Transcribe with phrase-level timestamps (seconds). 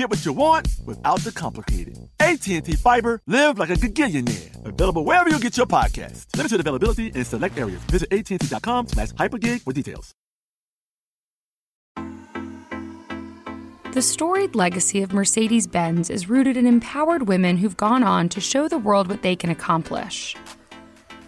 [0.00, 1.98] Get what you want without the complicated.
[2.20, 4.64] AT&T Fiber, live like a gigillionaire.
[4.64, 6.24] Available wherever you get your podcast.
[6.34, 7.82] Limited availability in select areas.
[7.82, 10.14] Visit AT&T.com slash hypergig for details.
[13.92, 18.40] The storied legacy of Mercedes Benz is rooted in empowered women who've gone on to
[18.40, 20.34] show the world what they can accomplish.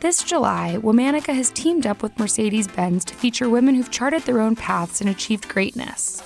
[0.01, 4.41] This July, Womanica has teamed up with Mercedes Benz to feature women who've charted their
[4.41, 6.23] own paths and achieved greatness.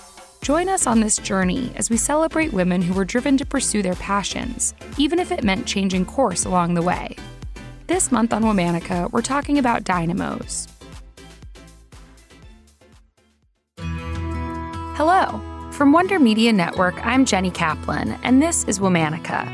[0.46, 3.96] Join us on this journey as we celebrate women who were driven to pursue their
[3.96, 7.16] passions, even if it meant changing course along the way.
[7.88, 10.68] This month on Womanica, we're talking about dynamos.
[14.94, 15.40] Hello.
[15.72, 19.50] From Wonder Media Network, I'm Jenny Kaplan, and this is Womanica.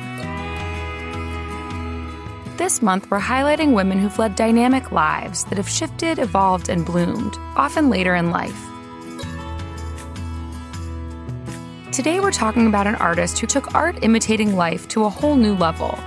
[2.58, 7.38] This month, we're highlighting women who've led dynamic lives that have shifted, evolved, and bloomed,
[7.56, 8.69] often later in life.
[11.92, 15.54] Today, we're talking about an artist who took art imitating life to a whole new
[15.54, 15.98] level,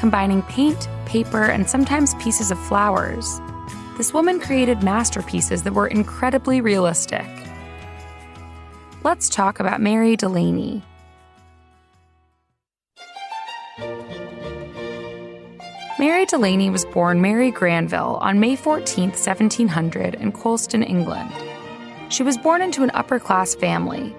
[0.00, 3.40] combining paint, paper, and sometimes pieces of flowers.
[3.96, 7.24] This woman created masterpieces that were incredibly realistic.
[9.04, 10.82] Let's talk about Mary Delany.
[15.96, 21.32] Mary Delany was born Mary Granville on May 14, 1700, in Coulston, England.
[22.08, 24.12] She was born into an upper class family.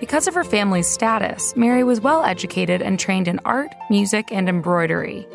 [0.00, 4.48] Because of her family's status, Mary was well educated and trained in art, music, and
[4.48, 5.26] embroidery.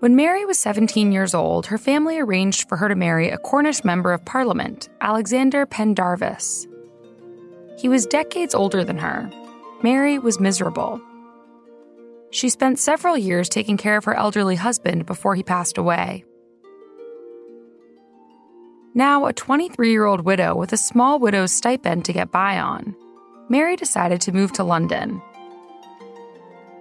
[0.00, 3.84] When Mary was 17 years old, her family arranged for her to marry a Cornish
[3.84, 6.66] member of parliament, Alexander Pendarves.
[7.78, 9.30] He was decades older than her.
[9.82, 11.00] Mary was miserable.
[12.30, 16.24] She spent several years taking care of her elderly husband before he passed away.
[18.96, 22.94] Now, a 23 year old widow with a small widow's stipend to get by on,
[23.48, 25.20] Mary decided to move to London.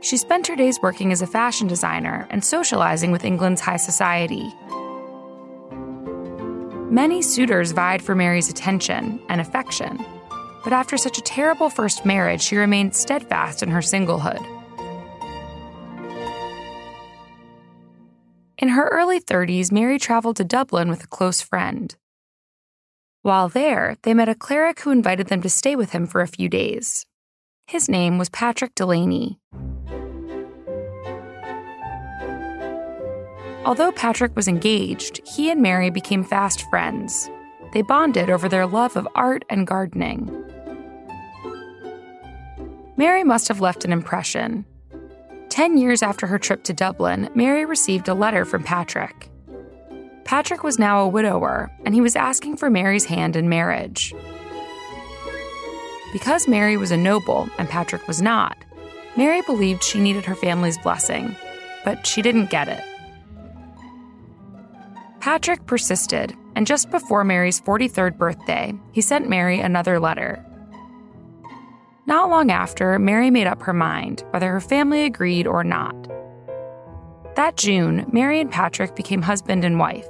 [0.01, 4.53] She spent her days working as a fashion designer and socializing with England's high society.
[6.91, 9.97] Many suitors vied for Mary's attention and affection,
[10.63, 14.46] but after such a terrible first marriage, she remained steadfast in her singlehood.
[18.59, 21.96] In her early 30s, Mary traveled to Dublin with a close friend.
[23.23, 26.28] While there, they met a cleric who invited them to stay with him for a
[26.28, 27.06] few days.
[27.67, 29.39] His name was Patrick Delany.
[33.63, 37.29] Although Patrick was engaged, he and Mary became fast friends.
[37.72, 40.29] They bonded over their love of art and gardening.
[42.97, 44.66] Mary must have left an impression.
[45.47, 49.29] Ten years after her trip to Dublin, Mary received a letter from Patrick.
[50.34, 54.16] Patrick was now a widower, and he was asking for Mary's hand in marriage.
[56.12, 58.58] Because Mary was a noble and Patrick was not,
[59.16, 61.35] Mary believed she needed her family's blessing,
[61.85, 62.84] but she didn't get it.
[65.20, 70.44] Patrick persisted, and just before Mary's 43rd birthday, he sent Mary another letter.
[72.08, 75.94] Not long after, Mary made up her mind whether her family agreed or not.
[77.36, 80.08] That June, Mary and Patrick became husband and wife.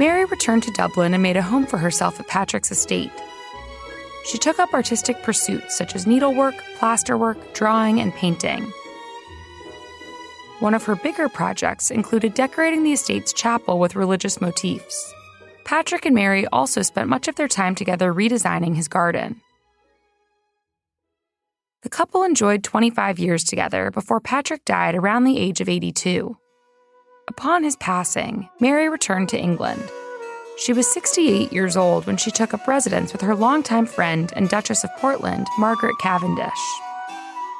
[0.00, 3.12] Mary returned to Dublin and made a home for herself at Patrick's estate.
[4.24, 8.72] She took up artistic pursuits such as needlework, plasterwork, drawing, and painting.
[10.60, 15.12] One of her bigger projects included decorating the estate's chapel with religious motifs.
[15.64, 19.42] Patrick and Mary also spent much of their time together redesigning his garden.
[21.82, 26.38] The couple enjoyed 25 years together before Patrick died around the age of 82.
[27.30, 29.88] Upon his passing, Mary returned to England.
[30.58, 34.48] She was 68 years old when she took up residence with her longtime friend and
[34.48, 36.50] Duchess of Portland, Margaret Cavendish.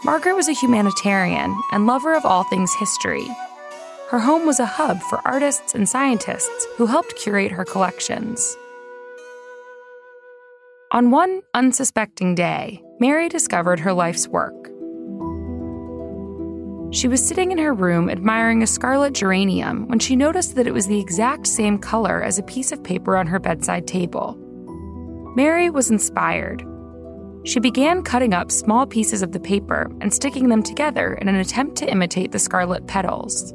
[0.05, 3.25] Margaret was a humanitarian and lover of all things history.
[4.09, 8.57] Her home was a hub for artists and scientists who helped curate her collections.
[10.91, 14.70] On one unsuspecting day, Mary discovered her life's work.
[16.93, 20.75] She was sitting in her room admiring a scarlet geranium when she noticed that it
[20.75, 24.37] was the exact same color as a piece of paper on her bedside table.
[25.37, 26.67] Mary was inspired.
[27.45, 31.37] She began cutting up small pieces of the paper and sticking them together in an
[31.37, 33.55] attempt to imitate the scarlet petals.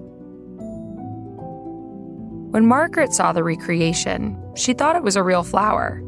[2.51, 6.01] When Margaret saw the recreation, she thought it was a real flower.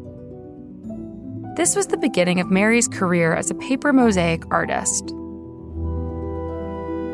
[1.57, 5.13] This was the beginning of Mary's career as a paper mosaic artist.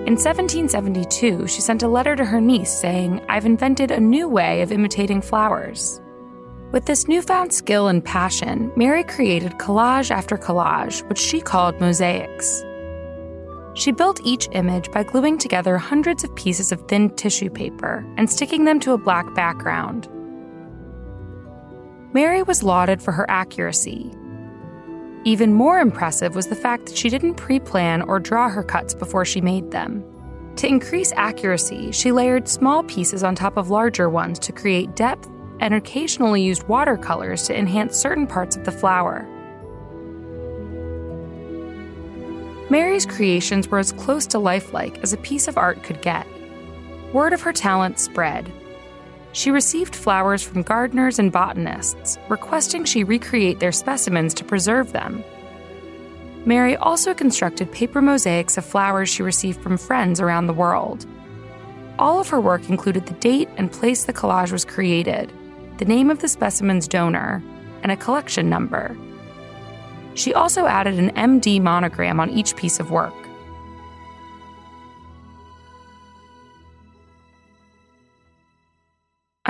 [0.06, 4.62] In 1772, she sent a letter to her niece saying, I've invented a new way
[4.62, 6.02] of imitating flowers.
[6.74, 12.66] With this newfound skill and passion, Mary created collage after collage, which she called mosaics.
[13.76, 18.30] She built each image by gluing together hundreds of pieces of thin tissue paper and
[18.30, 20.10] sticking them to a black background.
[22.12, 24.12] Mary was lauded for her accuracy,
[25.26, 28.94] even more impressive was the fact that she didn't pre plan or draw her cuts
[28.94, 30.04] before she made them.
[30.58, 35.30] To increase accuracy, she layered small pieces on top of larger ones to create depth
[35.60, 39.28] and occasionally used watercolors to enhance certain parts of the flower.
[42.70, 46.28] Mary's creations were as close to lifelike as a piece of art could get.
[47.14, 48.52] Word of her talent spread,
[49.34, 55.24] she received flowers from gardeners and botanists, requesting she recreate their specimens to preserve them.
[56.46, 61.06] Mary also constructed paper mosaics of flowers she received from friends around the world.
[61.98, 65.32] All of her work included the date and place the collage was created,
[65.78, 67.42] the name of the specimen's donor,
[67.82, 68.96] and a collection number.
[70.16, 73.14] She also added an MD monogram on each piece of work.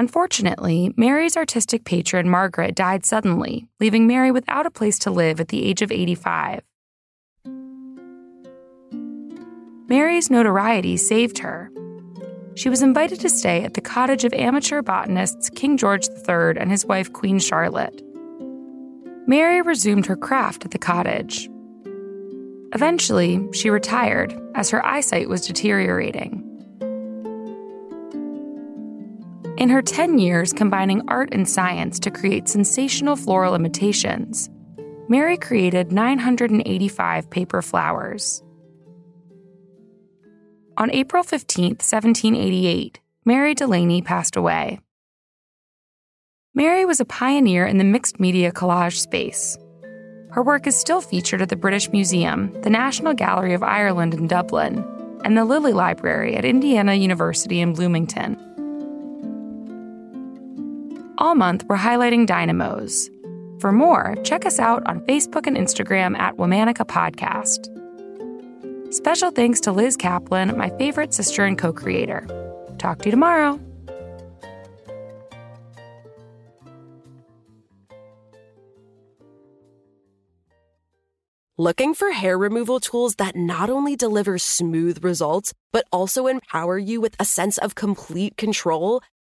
[0.04, 5.48] Unfortunately, Mary's artistic patron, Margaret, died suddenly, leaving Mary without a place to live at
[5.48, 6.60] the age of 85.
[9.88, 11.72] Mary's notoriety saved her.
[12.56, 16.70] She was invited to stay at the cottage of amateur botanists King George III and
[16.70, 18.04] his wife, Queen Charlotte.
[19.26, 21.50] Mary resumed her craft at the cottage.
[22.74, 26.43] Eventually, she retired as her eyesight was deteriorating.
[29.58, 34.50] In her 10 years combining art and science to create sensational floral imitations,
[35.08, 38.42] Mary created 985 paper flowers.
[40.78, 44.80] On April 15, 1788, Mary Delany passed away.
[46.56, 49.56] Mary was a pioneer in the mixed media collage space.
[50.32, 54.26] Her work is still featured at the British Museum, the National Gallery of Ireland in
[54.26, 54.84] Dublin,
[55.24, 58.36] and the Lilly Library at Indiana University in Bloomington.
[61.20, 63.10] All month, we're highlighting dynamos.
[63.60, 67.70] For more, check us out on Facebook and Instagram at Womanica Podcast.
[68.92, 72.26] Special thanks to Liz Kaplan, my favorite sister and co creator.
[72.80, 73.60] Talk to you tomorrow.
[81.60, 87.00] Looking for hair removal tools that not only deliver smooth results, but also empower you
[87.00, 89.02] with a sense of complete control?